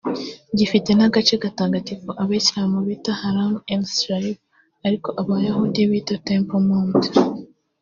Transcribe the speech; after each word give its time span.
Gifite 0.57 0.89
n’agace 0.93 1.33
gatagatifu 1.43 2.09
Abayisilamu 2.21 2.77
bita 2.87 3.11
Haram 3.21 3.51
al-Sharif 3.73 4.39
ariko 4.87 5.09
Abayahudi 5.21 5.81
bita 5.91 6.15
Temple 6.27 6.61
Mount 6.67 7.01